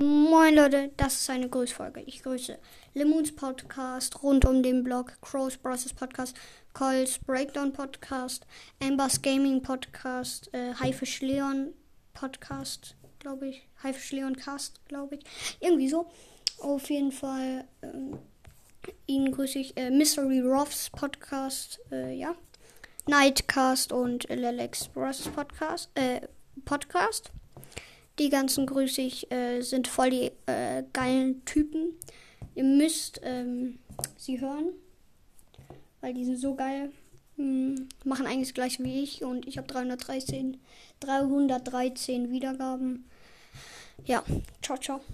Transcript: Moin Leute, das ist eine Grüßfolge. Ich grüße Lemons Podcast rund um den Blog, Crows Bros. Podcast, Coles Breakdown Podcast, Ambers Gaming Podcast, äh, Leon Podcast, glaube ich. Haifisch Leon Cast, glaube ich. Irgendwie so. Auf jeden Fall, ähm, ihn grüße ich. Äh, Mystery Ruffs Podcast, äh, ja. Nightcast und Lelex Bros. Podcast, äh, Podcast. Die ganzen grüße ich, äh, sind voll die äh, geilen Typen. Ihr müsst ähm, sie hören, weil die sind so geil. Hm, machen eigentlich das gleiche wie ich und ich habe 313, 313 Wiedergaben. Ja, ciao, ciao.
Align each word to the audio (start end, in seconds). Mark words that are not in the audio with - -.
Moin 0.00 0.54
Leute, 0.54 0.92
das 0.96 1.14
ist 1.22 1.28
eine 1.28 1.48
Grüßfolge. 1.48 2.02
Ich 2.02 2.22
grüße 2.22 2.56
Lemons 2.94 3.34
Podcast 3.34 4.22
rund 4.22 4.44
um 4.44 4.62
den 4.62 4.84
Blog, 4.84 5.20
Crows 5.22 5.56
Bros. 5.56 5.92
Podcast, 5.92 6.36
Coles 6.72 7.18
Breakdown 7.18 7.72
Podcast, 7.72 8.46
Ambers 8.80 9.20
Gaming 9.20 9.60
Podcast, 9.60 10.54
äh, 10.54 10.72
Leon 11.20 11.74
Podcast, 12.14 12.94
glaube 13.18 13.48
ich. 13.48 13.66
Haifisch 13.82 14.12
Leon 14.12 14.36
Cast, 14.36 14.86
glaube 14.86 15.16
ich. 15.16 15.24
Irgendwie 15.58 15.88
so. 15.88 16.08
Auf 16.58 16.88
jeden 16.90 17.10
Fall, 17.10 17.64
ähm, 17.82 18.18
ihn 19.08 19.32
grüße 19.32 19.58
ich. 19.58 19.76
Äh, 19.76 19.90
Mystery 19.90 20.38
Ruffs 20.38 20.90
Podcast, 20.90 21.80
äh, 21.90 22.14
ja. 22.14 22.36
Nightcast 23.08 23.90
und 23.90 24.28
Lelex 24.28 24.86
Bros. 24.86 25.22
Podcast, 25.22 25.90
äh, 25.96 26.20
Podcast. 26.64 27.32
Die 28.18 28.30
ganzen 28.30 28.66
grüße 28.66 29.00
ich, 29.00 29.30
äh, 29.30 29.60
sind 29.60 29.86
voll 29.86 30.10
die 30.10 30.32
äh, 30.46 30.82
geilen 30.92 31.44
Typen. 31.44 31.92
Ihr 32.54 32.64
müsst 32.64 33.20
ähm, 33.22 33.78
sie 34.16 34.40
hören, 34.40 34.72
weil 36.00 36.14
die 36.14 36.24
sind 36.24 36.38
so 36.38 36.54
geil. 36.54 36.90
Hm, 37.36 37.88
machen 38.04 38.26
eigentlich 38.26 38.48
das 38.48 38.54
gleiche 38.54 38.82
wie 38.82 39.02
ich 39.02 39.22
und 39.22 39.46
ich 39.46 39.58
habe 39.58 39.68
313, 39.68 40.56
313 40.98 42.30
Wiedergaben. 42.32 43.04
Ja, 44.04 44.24
ciao, 44.60 44.76
ciao. 44.78 45.00